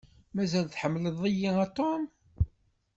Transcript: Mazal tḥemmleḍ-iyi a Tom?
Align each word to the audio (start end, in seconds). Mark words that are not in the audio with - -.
Mazal 0.35 0.65
tḥemmleḍ-iyi 0.67 1.49
a 1.63 1.65
Tom? 1.77 2.03